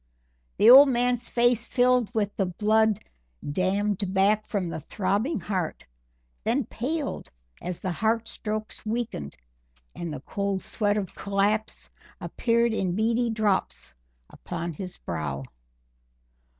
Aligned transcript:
The 0.57 0.71
old 0.71 0.89
man's 0.89 1.29
face 1.29 1.67
filled 1.67 2.11
with 2.11 2.35
the 2.35 2.47
blood 2.47 2.97
dammed 3.47 4.11
back 4.15 4.47
from 4.47 4.67
the 4.67 4.79
throbbing 4.79 5.39
heart, 5.39 5.85
then 6.43 6.65
paled 6.65 7.29
as 7.61 7.81
the 7.83 7.91
heart 7.91 8.27
strokes 8.27 8.83
weakened, 8.83 9.37
and 9.95 10.11
the 10.11 10.21
cold 10.21 10.61
sweat 10.61 10.97
of 10.97 11.13
collapse 11.13 11.91
appeared 12.19 12.73
in 12.73 12.95
beady 12.95 13.29
drops 13.29 13.93
upon 14.27 14.73
his 14.73 14.97
brow. 14.97 15.43